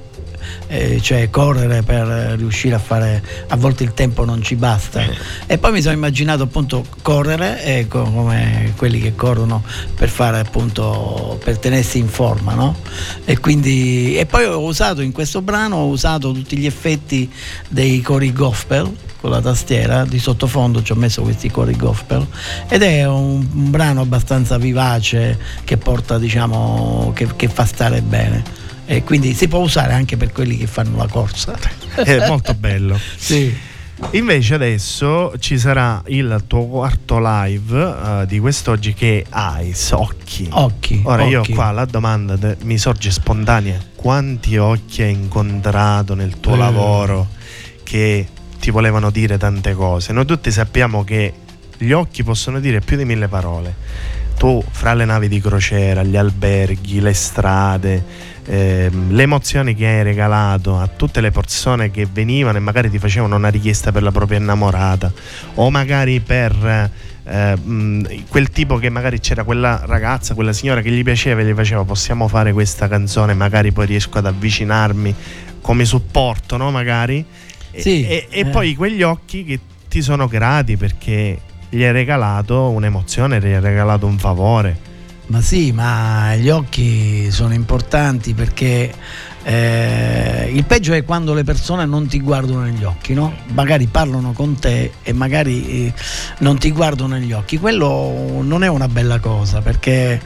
[0.67, 5.03] Eh, cioè correre per riuscire a fare a volte il tempo non ci basta.
[5.45, 9.63] E poi mi sono immaginato appunto correre eh, co- come quelli che corrono
[9.95, 12.75] per fare appunto per tenersi in forma no?
[13.25, 17.31] e quindi e poi ho usato in questo brano ho usato tutti gli effetti
[17.69, 20.03] dei cori gospel con la tastiera.
[20.03, 22.27] Di sottofondo ci ho messo questi cori gospel
[22.67, 28.62] ed è un, un brano abbastanza vivace che porta diciamo che, che fa stare bene
[28.85, 31.57] e quindi si può usare anche per quelli che fanno la corsa
[31.95, 32.99] È molto bello.
[33.17, 33.55] sì
[34.11, 40.47] Invece adesso ci sarà il tuo quarto live eh, di quest'oggi che è Eyes, occhi.
[40.51, 41.53] occhi Ora io occhi.
[41.53, 46.57] qua la domanda de- mi sorge spontanea, quanti occhi hai incontrato nel tuo Eh.
[46.57, 47.27] lavoro
[47.83, 48.27] che
[48.59, 50.11] ti volevano dire tante cose?
[50.11, 51.31] Noi tutti sappiamo che
[51.77, 53.75] gli occhi possono dire più di mille parole.
[54.37, 58.03] Tu fra le navi di crociera, gli alberghi, le strade,
[58.45, 62.99] ehm, le emozioni che hai regalato a tutte le persone che venivano e magari ti
[62.99, 65.11] facevano una richiesta per la propria innamorata
[65.55, 66.91] o magari per
[67.25, 71.45] eh, mh, quel tipo che magari c'era quella ragazza, quella signora che gli piaceva e
[71.45, 75.15] gli faceva possiamo fare questa canzone, magari poi riesco ad avvicinarmi
[75.61, 76.71] come supporto, no?
[76.71, 77.25] Magari.
[77.71, 78.45] E- Sì, e, e eh.
[78.45, 81.39] poi quegli occhi che ti sono grati perché
[81.69, 84.91] gli hai regalato un'emozione, gli hai regalato un favore.
[85.33, 88.93] Ma sì, ma gli occhi sono importanti perché
[89.41, 93.33] eh, il peggio è quando le persone non ti guardano negli occhi, no?
[93.47, 95.93] Magari parlano con te e magari eh,
[96.41, 97.57] non ti guardano negli occhi.
[97.57, 100.21] Quello non è una bella cosa perché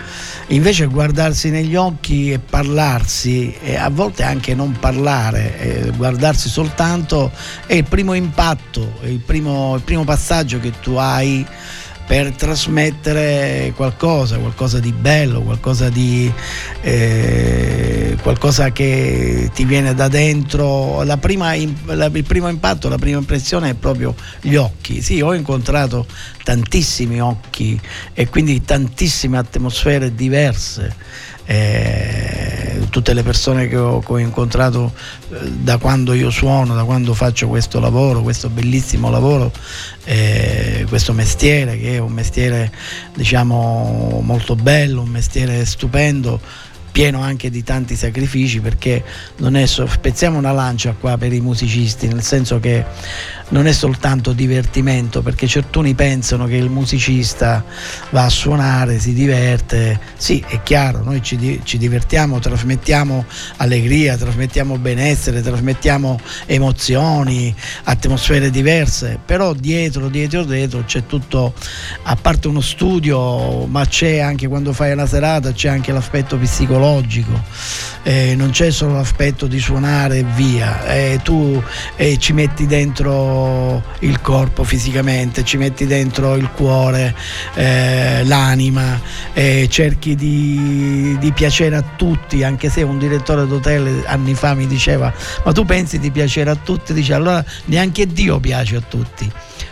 [0.47, 7.31] invece guardarsi negli occhi e parlarsi e a volte anche non parlare, eh, guardarsi soltanto
[7.65, 11.45] è il primo impatto, il primo, il primo passaggio che tu hai
[12.07, 16.31] per trasmettere qualcosa, qualcosa di bello, qualcosa di
[16.81, 21.03] eh, qualcosa che ti viene da dentro.
[21.03, 25.01] La prima im- la- il primo impatto, la prima impressione è proprio gli occhi.
[25.01, 26.05] Sì, ho incontrato
[26.43, 27.77] tantissimi occhi
[28.13, 30.95] e quindi tantissime atmosfere diverse.
[31.47, 34.91] Eh, tutte le persone che ho, che ho incontrato
[35.29, 39.51] eh, da quando io suono, da quando faccio questo lavoro, questo bellissimo lavoro,
[40.03, 42.71] eh, questo mestiere che è un mestiere
[43.13, 46.39] diciamo molto bello, un mestiere stupendo
[46.97, 49.03] pieno anche di tanti sacrifici perché
[49.35, 52.83] non è so- spezziamo una lancia qua per i musicisti nel senso che
[53.49, 57.63] non è soltanto divertimento perché certuni pensano che il musicista
[58.09, 59.99] va a suonare, si diverte.
[60.17, 63.25] Sì è chiaro noi ci, ci divertiamo trasmettiamo
[63.57, 71.53] allegria trasmettiamo benessere trasmettiamo emozioni atmosfere diverse però dietro dietro dietro c'è tutto
[72.03, 76.86] a parte uno studio ma c'è anche quando fai una serata c'è anche l'aspetto psicologico
[78.03, 81.61] eh, non c'è solo l'aspetto di suonare e via eh, tu
[81.95, 87.13] eh, ci metti dentro il corpo fisicamente ci metti dentro il cuore
[87.55, 88.99] eh, l'anima
[89.33, 94.67] eh, cerchi di, di piacere a tutti anche se un direttore d'hotel anni fa mi
[94.67, 95.13] diceva
[95.43, 96.93] ma tu pensi di piacere a tutti?
[96.93, 99.29] Dice allora neanche Dio piace a tutti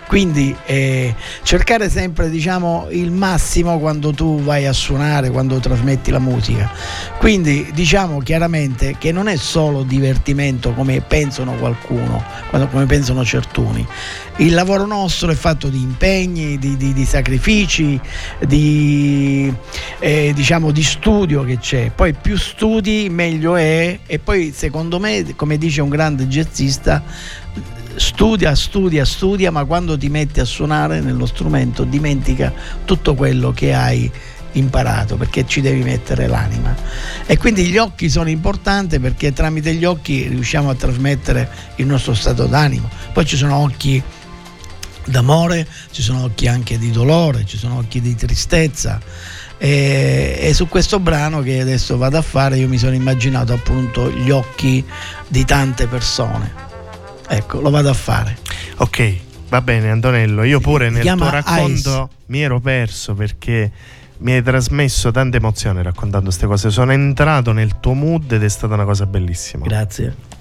[0.07, 6.19] quindi eh, cercare sempre diciamo il massimo quando tu vai a suonare quando trasmetti la
[6.19, 6.71] musica.
[7.17, 12.23] Quindi diciamo chiaramente che non è solo divertimento come pensano qualcuno
[12.69, 13.85] come pensano certuni.
[14.37, 17.99] Il lavoro nostro è fatto di impegni di, di- di sacrifici
[18.45, 19.53] di
[19.99, 21.91] eh, diciamo di studio che c'è.
[21.93, 23.99] Poi più studi meglio è.
[24.05, 27.03] E poi secondo me come dice un grande jazzista
[27.95, 32.53] studia, studia, studia, ma quando ti metti a suonare nello strumento dimentica
[32.85, 34.11] tutto quello che hai
[34.53, 36.75] imparato perché ci devi mettere l'anima.
[37.25, 42.13] E quindi gli occhi sono importanti perché tramite gli occhi riusciamo a trasmettere il nostro
[42.13, 42.89] stato d'animo.
[43.13, 44.01] Poi ci sono occhi
[45.07, 48.99] d'amore ci sono occhi anche di dolore ci sono occhi di tristezza.
[49.57, 54.11] E, e su questo brano che adesso vado a fare io mi sono immaginato appunto
[54.11, 54.83] gli occhi
[55.27, 56.64] di tante persone
[57.27, 58.37] Ecco, lo vado a fare.
[58.77, 59.15] Ok,
[59.49, 62.23] va bene Antonello, io pure nel tuo racconto Ice.
[62.27, 63.71] mi ero perso perché
[64.17, 66.69] mi hai trasmesso tante emozioni raccontando queste cose.
[66.69, 69.65] Sono entrato nel tuo mood ed è stata una cosa bellissima.
[69.65, 70.33] Grazie.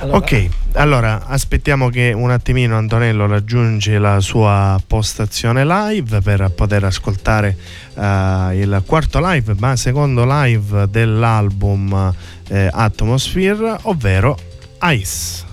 [0.00, 0.16] Allora.
[0.16, 7.56] Ok, allora aspettiamo che un attimino Antonello raggiunge la sua postazione live per poter ascoltare
[7.94, 12.14] uh, il quarto live, ma secondo live dell'album
[12.48, 14.38] uh, Atmosphere, ovvero
[14.82, 15.47] Ice.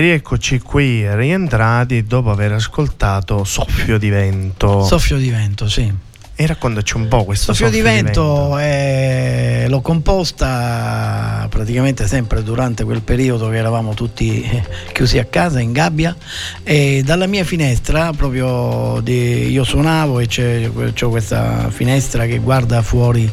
[0.00, 4.82] E rieccoci qui rientrati dopo aver ascoltato Soffio di Vento.
[4.82, 5.92] Soffio di Vento, sì.
[6.34, 8.56] E raccontaci un po' questo soffio, soffio di vento, di vento.
[8.56, 11.29] È, l'ho composta
[11.60, 16.16] praticamente sempre durante quel periodo che eravamo tutti eh, chiusi a casa in gabbia
[16.62, 22.80] e dalla mia finestra proprio di, io suonavo e c'è, c'è, questa finestra che guarda
[22.80, 23.30] fuori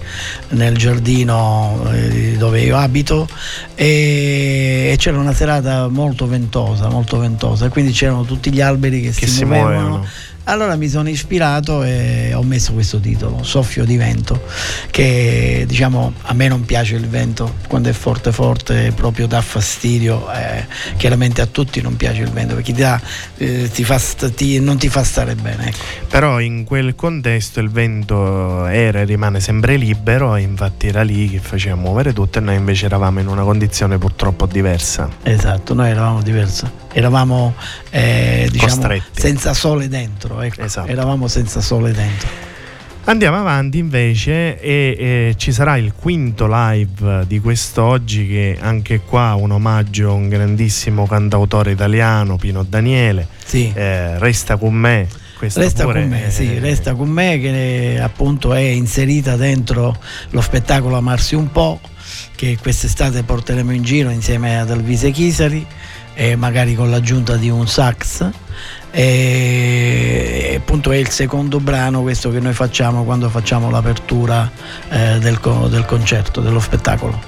[0.50, 3.30] nel giardino eh, dove io abito
[3.76, 9.12] e, e, c'era una serata molto ventosa, molto ventosa, quindi c'erano tutti gli alberi che,
[9.12, 9.88] che si, si muovevano.
[9.88, 10.08] muovevano
[10.48, 14.42] allora mi sono ispirato e ho messo questo titolo, Soffio di vento,
[14.90, 20.32] che diciamo a me non piace il vento quando è forte forte, proprio dà fastidio,
[20.32, 23.00] eh, chiaramente a tutti non piace il vento perché ti dà,
[23.38, 24.00] eh, ti fa,
[24.34, 25.68] ti, non ti fa stare bene.
[25.68, 25.78] Ecco.
[26.08, 31.30] Però in quel contesto il vento era e rimane sempre libero e infatti era lì
[31.30, 35.10] che faceva muovere tutto e noi invece eravamo in una condizione purtroppo diversa.
[35.24, 37.54] Esatto, noi eravamo diversi eravamo
[37.92, 40.62] eh, diciamo, senza sole dentro, ecco.
[40.62, 40.88] esatto.
[40.90, 42.46] eravamo senza sole dentro.
[43.10, 49.34] Andiamo avanti invece e, e, ci sarà il quinto live di quest'oggi che anche qua
[49.36, 53.26] un omaggio a un grandissimo cantautore italiano, Pino Daniele.
[53.46, 53.72] Sì.
[53.74, 55.08] Eh, resta con me.
[55.40, 59.96] Resta pure, con me, eh, sì, resta con me che appunto è inserita dentro
[60.32, 61.80] lo spettacolo Amarsi un po'
[62.36, 65.66] che quest'estate porteremo in giro insieme ad Alvise Chisari
[66.20, 68.28] e magari con l'aggiunta di un sax.
[68.90, 74.50] E appunto è il secondo brano questo che noi facciamo quando facciamo l'apertura
[74.90, 75.40] eh, del,
[75.70, 77.22] del concerto, dello spettacolo.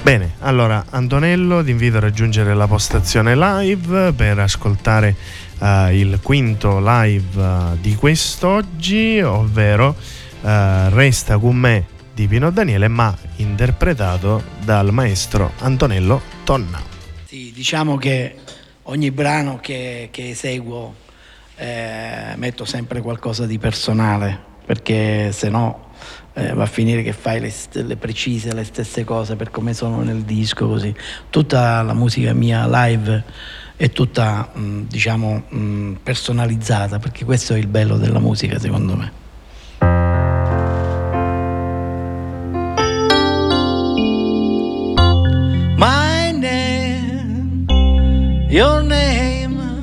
[0.00, 5.16] Bene, allora Antonello ti invito a raggiungere la postazione live per ascoltare
[5.58, 9.96] uh, il quinto live uh, di quest'oggi, ovvero
[10.42, 10.48] uh,
[10.90, 16.95] Resta con me di Pino Daniele, ma interpretato dal maestro Antonello Tonna.
[17.36, 18.34] Sì, diciamo che
[18.84, 20.94] ogni brano che, che eseguo
[21.56, 25.90] eh, metto sempre qualcosa di personale, perché se no
[26.32, 30.00] eh, va a finire che fai le, le, precise, le stesse cose per come sono
[30.00, 30.94] nel disco, così.
[31.28, 33.22] Tutta la musica mia live
[33.76, 39.25] è tutta, mh, diciamo, mh, personalizzata, perché questo è il bello della musica, secondo me.
[48.48, 49.80] Your name,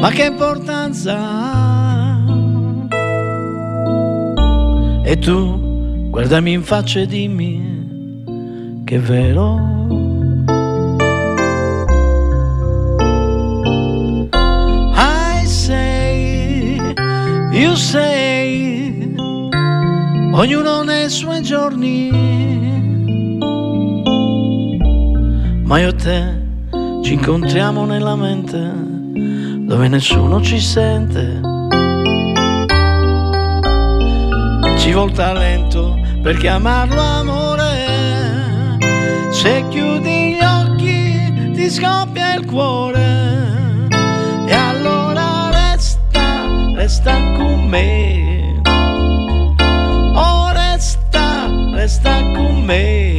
[0.00, 2.22] ma che importanza ha?
[5.04, 9.72] E tu guardami in faccia e dimmi che è vero.
[14.94, 16.78] I say,
[17.52, 19.14] you say,
[20.32, 22.10] ognuno nei suoi giorni,
[25.64, 26.43] ma io te
[27.04, 31.38] ci incontriamo nella mente dove nessuno ci sente.
[34.78, 38.78] Ci vuol talento per chiamarlo amore.
[39.30, 43.86] Se chiudi gli occhi ti scoppia il cuore.
[44.46, 48.62] E allora resta, resta con me.
[50.14, 53.13] Oh, resta, resta con me.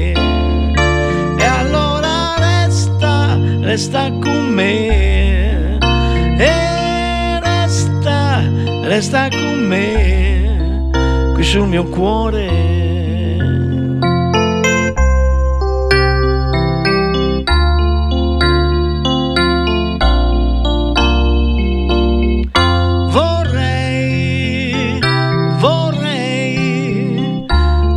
[3.76, 5.78] Resta con me
[6.38, 8.42] e resta,
[8.84, 10.92] resta con me
[11.34, 12.64] qui sul mio cuore.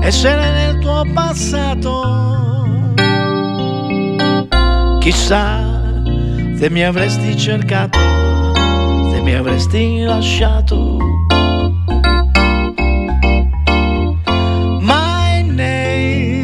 [0.01, 2.17] Essere nel tuo passato.
[4.99, 5.68] Chissà
[6.59, 7.99] se mi avresti cercato,
[9.13, 10.99] se mi avresti lasciato.
[14.81, 16.43] My name,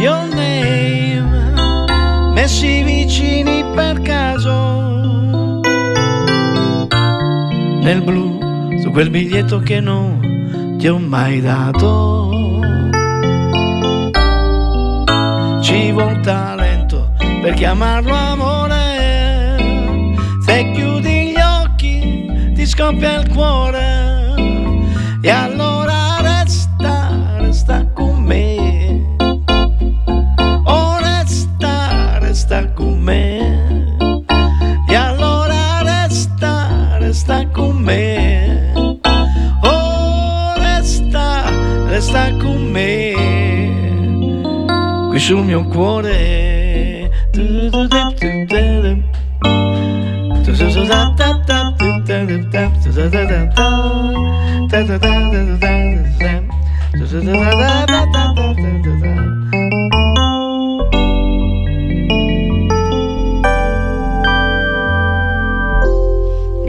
[0.00, 1.52] your name,
[2.32, 5.60] messi vicini per caso.
[7.82, 8.38] Nel blu,
[8.80, 12.30] su quel biglietto che non ti ho mai dato.
[15.60, 17.10] Ci vuol talento
[17.42, 18.27] per chiamarlo amore
[20.48, 24.34] se chiudi gli occhi ti scoppia il cuore
[25.20, 29.14] e allora resta, resta con me.
[30.64, 33.96] Oh resta, resta con me.
[34.88, 38.72] E allora resta, resta con me.
[39.62, 41.50] Oh resta,
[41.88, 43.12] resta con me.
[45.10, 46.27] Qui sul mio cuore.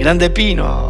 [0.09, 0.88] Grande Pino.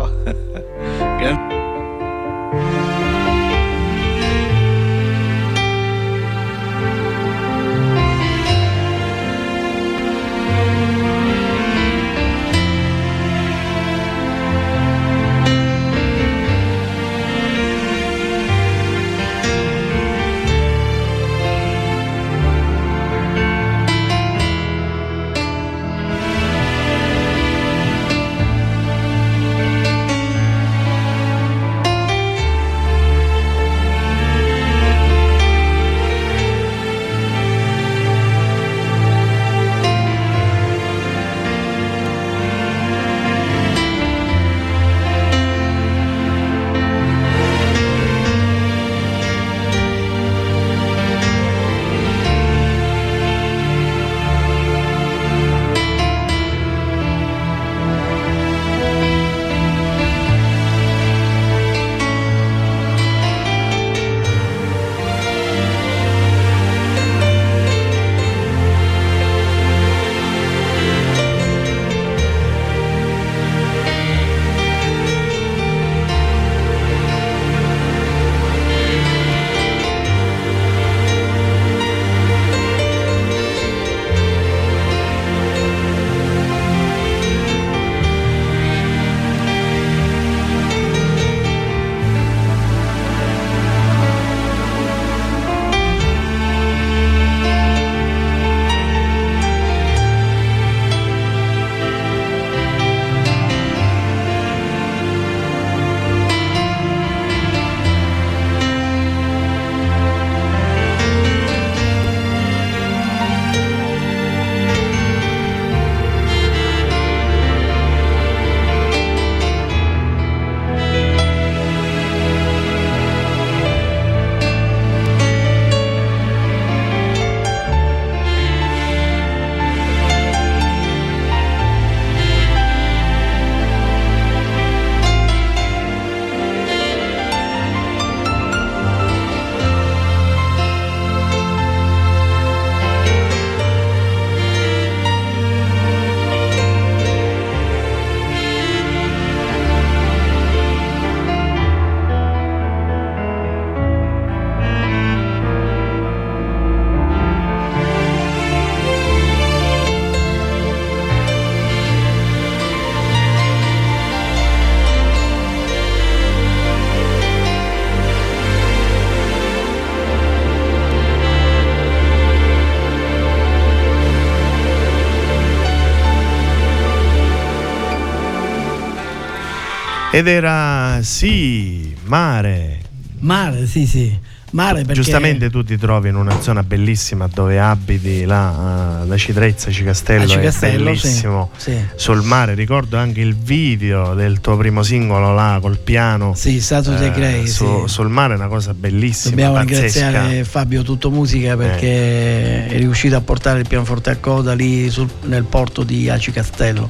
[180.20, 182.82] Ed era sì, mare.
[183.20, 184.20] Mare, sì, sì.
[184.52, 184.96] Mare perché...
[184.96, 190.74] Giustamente tu ti trovi in una zona bellissima dove abiti là, da Citrezza, Cicastello, Cicastello
[190.74, 191.86] è bellissimo sì, sì.
[191.96, 192.54] sul mare.
[192.54, 196.34] Ricordo anche il video del tuo primo singolo là col piano.
[196.36, 197.48] Sì, Stato eh, Grey.
[197.48, 197.94] Su, sì.
[197.94, 199.36] Sul mare è una cosa bellissima.
[199.36, 200.06] Dobbiamo pazzesca.
[200.06, 202.68] ringraziare Fabio Tutto Musica perché eh.
[202.68, 206.90] è riuscito a portare il pianoforte a coda lì sul, nel porto di Aci Castello.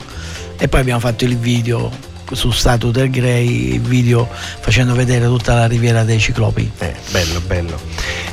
[0.57, 5.67] E poi abbiamo fatto il video su Stato del Grey video facendo vedere tutta la
[5.67, 6.71] riviera dei Ciclopi.
[6.79, 7.79] Eh, bello, bello.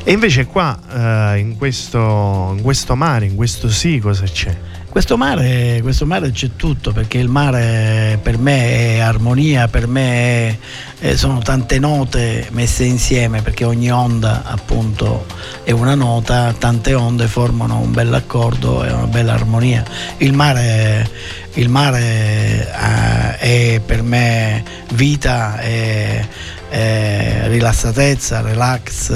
[0.04, 4.56] E invece qua eh, in, questo, in questo mare, in questo sì, cosa c'è?
[4.96, 10.58] Questo mare, questo mare, c'è tutto perché il mare per me è armonia, per me
[10.98, 15.26] è, sono tante note messe insieme perché ogni onda appunto
[15.64, 19.84] è una nota, tante onde formano un bel accordo e una bella armonia.
[20.16, 21.06] Il mare,
[21.52, 26.26] il mare eh, è per me vita, è,
[26.70, 29.12] è rilassatezza, relax,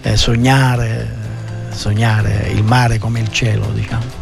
[0.00, 1.14] è sognare,
[1.70, 4.15] sognare il mare come il cielo diciamo.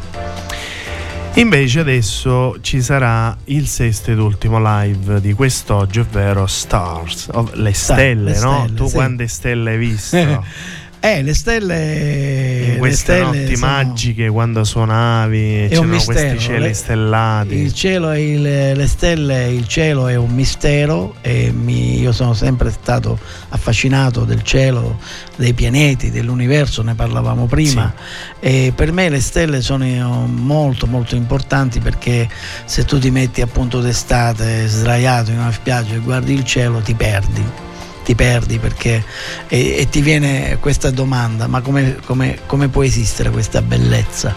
[1.37, 8.31] Invece adesso ci sarà il sesto ed ultimo live di quest'oggi, ovvero Stars, le stelle,
[8.31, 8.69] le no?
[8.73, 8.95] tu sì.
[8.95, 10.17] quante stelle hai visto?
[11.05, 12.71] Eh, le stelle.
[12.73, 13.73] In queste le stelle notti sono...
[13.73, 17.55] magiche quando suonavi, c'erano questi cieli le, stellati.
[17.57, 22.33] Il cielo e il, le stelle, il cielo è un mistero e mi, io sono
[22.33, 23.19] sempre stato
[23.51, 24.99] affascinato del cielo,
[25.37, 27.93] dei pianeti, dell'universo, ne parlavamo prima.
[28.41, 28.47] Sì.
[28.47, 32.27] E per me le stelle sono molto molto importanti perché
[32.65, 36.95] se tu ti metti appunto d'estate sdraiato in una spiaggia e guardi il cielo ti
[36.95, 37.73] perdi
[38.05, 39.03] ti perdi perché
[39.49, 44.35] e, e ti viene questa domanda, ma come, come, come può esistere questa bellezza?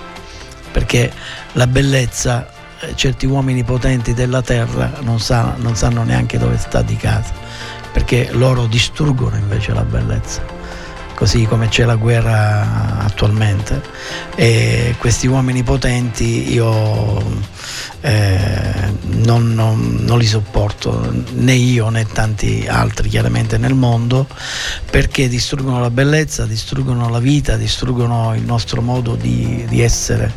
[0.72, 1.12] Perché
[1.54, 2.50] la bellezza
[2.80, 7.34] eh, certi uomini potenti della terra non, sa, non, sanno neanche dove sta di casa,
[7.92, 10.44] perché loro distruggono invece la bellezza,
[11.18, 13.82] così come c'è la guerra attualmente.
[14.36, 17.18] E questi uomini potenti io
[18.02, 18.94] eh,
[19.24, 24.28] non, non, non, li sopporto né io né tanti altri chiaramente nel mondo
[24.92, 30.32] perché distruggono la bellezza, distruggono la vita, distruggono il nostro modo di, di essere.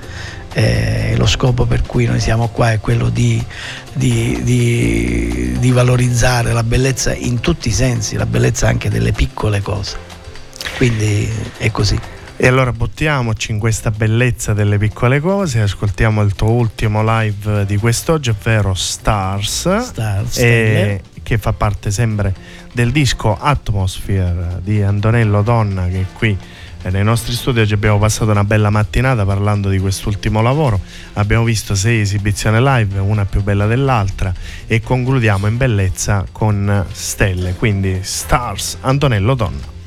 [0.52, 3.44] Eh, lo scopo per cui noi siamo qua è quello di,
[3.92, 9.60] di, di, di valorizzare la bellezza in tutti i sensi, la bellezza anche delle piccole
[9.60, 10.09] cose.
[10.76, 11.98] Quindi è così.
[12.42, 17.76] E allora buttiamoci in questa bellezza delle piccole cose, ascoltiamo il tuo ultimo live di
[17.76, 22.34] quest'oggi, ovvero Stars, Stars e, che fa parte sempre
[22.72, 26.34] del disco Atmosphere di Antonello Donna che qui
[26.88, 30.80] nei nostri studi oggi abbiamo passato una bella mattinata parlando di quest'ultimo lavoro,
[31.14, 34.32] abbiamo visto sei esibizioni live, una più bella dell'altra
[34.66, 39.79] e concludiamo in bellezza con Stelle, quindi Stars Antonello Donna.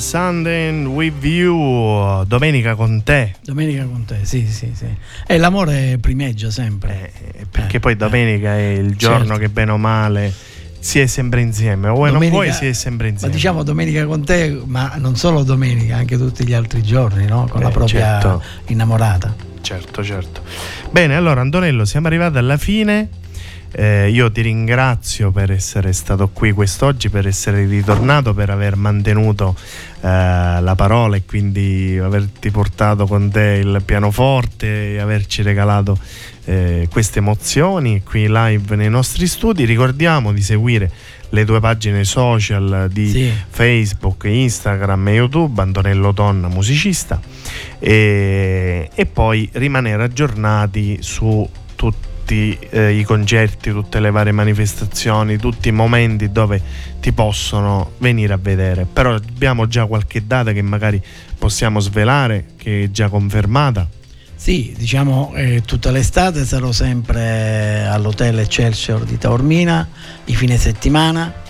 [0.00, 3.34] Sunday with you, domenica con te.
[3.44, 4.86] Domenica con te, sì, sì, sì.
[5.26, 7.12] E l'amore primeggia sempre.
[7.32, 8.74] Eh, perché eh, poi domenica eh.
[8.74, 9.40] è il giorno certo.
[9.40, 10.32] che bene o male
[10.78, 13.28] si è sempre insieme, o domenica, non vuoi si è sempre insieme.
[13.28, 17.46] Ma diciamo domenica con te, ma non solo domenica, anche tutti gli altri giorni, no?
[17.48, 18.42] Con eh, la propria certo.
[18.68, 19.34] innamorata.
[19.60, 20.42] Certo, certo.
[20.90, 23.08] Bene, allora Antonello, siamo arrivati alla fine
[23.72, 29.54] eh, io ti ringrazio per essere stato qui quest'oggi, per essere ritornato, per aver mantenuto
[30.00, 35.98] eh, la parola e quindi averti portato con te il pianoforte e averci regalato
[36.44, 39.64] eh, queste emozioni qui live nei nostri studi.
[39.64, 40.90] Ricordiamo di seguire
[41.30, 43.32] le tue pagine social di sì.
[43.48, 47.20] Facebook, Instagram e YouTube, Antonello Tonna musicista,
[47.78, 55.36] e, e poi rimanere aggiornati su tutti tutti eh, i concerti, tutte le varie manifestazioni,
[55.36, 56.62] tutti i momenti dove
[57.00, 58.86] ti possono venire a vedere.
[58.90, 61.02] Però abbiamo già qualche data che magari
[61.36, 63.88] possiamo svelare, che è già confermata.
[64.36, 69.88] Sì, diciamo eh, tutta l'estate sarò sempre all'hotel Excelsior di Taormina,
[70.26, 71.48] i fine settimana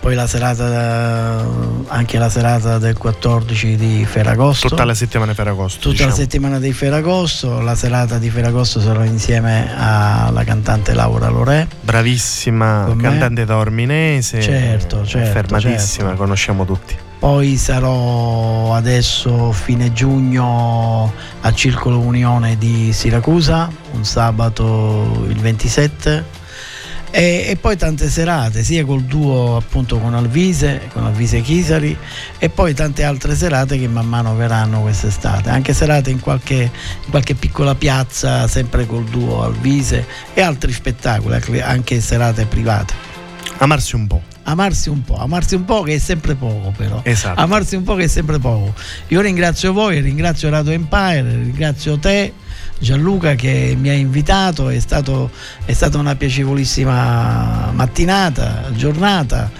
[0.00, 1.46] poi la serata,
[1.88, 4.68] anche la serata del 14 di Ferragosto.
[4.68, 5.78] Tutta la settimana di Ferragosto.
[5.78, 6.10] Tutta diciamo.
[6.10, 11.66] la settimana di Ferragosto, la serata di Ferragosto sarò insieme alla cantante Laura Lorè.
[11.82, 14.40] Bravissima cantante torminese.
[14.40, 15.32] Certo, certo.
[15.32, 16.22] Fermatissima, certo.
[16.22, 16.96] conosciamo tutti.
[17.18, 21.12] Poi sarò adesso fine giugno
[21.42, 26.39] al Circolo Unione di Siracusa, un sabato il 27
[27.10, 31.96] e, e, poi tante serate, sia col duo appunto con Alvise, con Alvise Chisari
[32.38, 36.70] e poi tante altre serate che man mano verranno quest'estate, anche serate in qualche,
[37.04, 42.94] in qualche piccola piazza, sempre col duo Alvise e altri spettacoli, anche serate private.
[43.58, 47.00] Amarsi un po' amarsi un po', amarsi un po' che è sempre poco però.
[47.04, 47.40] Esatto.
[47.40, 48.74] Amarsi un po' che è sempre poco.
[49.08, 52.32] Io ringrazio voi, ringrazio Radio Empire, ringrazio te
[52.80, 55.30] Gianluca che mi ha invitato, è, stato,
[55.66, 59.50] è stata una piacevolissima mattinata, giornata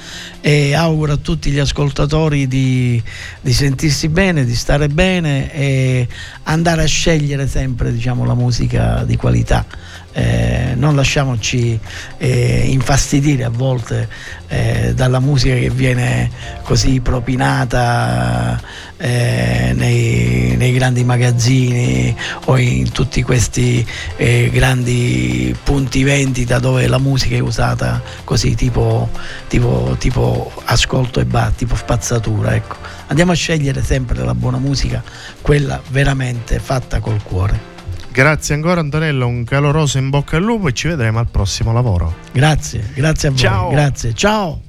[0.40, 3.00] e auguro a tutti gli ascoltatori di,
[3.42, 6.08] di, sentirsi bene, di stare bene e
[6.44, 9.66] andare a scegliere sempre diciamo, la musica di qualità
[10.12, 11.78] eh, non lasciamoci
[12.18, 14.08] eh, infastidire a volte
[14.48, 16.30] eh, dalla musica che viene
[16.62, 18.60] così propinata
[18.96, 22.14] eh, nei, nei, grandi magazzini
[22.46, 29.08] o in tutti questi eh, grandi punti vendita dove la musica è usata così tipo,
[29.46, 32.54] tipo, tipo ascolto e bat, tipo spazzatura.
[32.54, 32.76] Ecco.
[33.06, 35.02] Andiamo a scegliere sempre la buona musica,
[35.40, 37.69] quella veramente fatta col cuore.
[38.12, 42.14] Grazie ancora Antonello, un caloroso in bocca al lupo e ci vedremo al prossimo lavoro.
[42.32, 43.40] Grazie, grazie a voi.
[43.40, 43.70] Ciao.
[43.70, 44.60] Grazie, ciao.